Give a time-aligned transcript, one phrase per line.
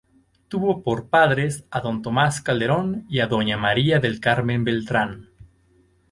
[0.47, 5.29] Tuvo por padres a don Tomas Calderón y a doña María del Carmen Beltrán.